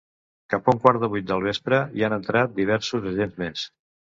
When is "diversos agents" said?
2.63-3.41